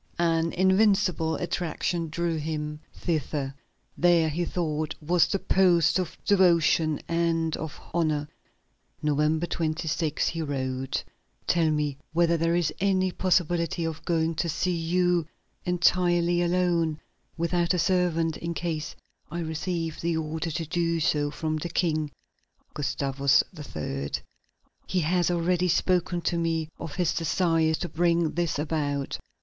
[0.17, 3.53] An invincible attraction drew him thither.
[3.95, 8.27] There, he thought, was the post of devotion and of honor.
[9.03, 11.03] November 26, he wrote:
[11.45, 15.27] "Tell me whether there is any possibility of going to see you
[15.65, 16.99] entirely alone,
[17.37, 18.95] without a servant, in case
[19.29, 22.09] I receive the order to do so from the King
[22.73, 24.09] (Gustavus III.);
[24.87, 29.19] he has already spoken to me of his desire to bring this about."